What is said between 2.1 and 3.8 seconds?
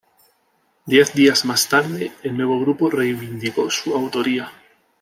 el nuevo grupo reivindicó